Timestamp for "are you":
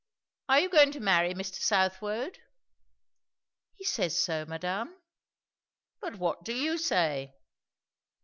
0.49-0.67